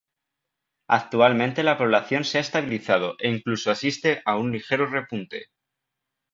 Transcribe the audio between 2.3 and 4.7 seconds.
ha estabilizado e incluso asiste a un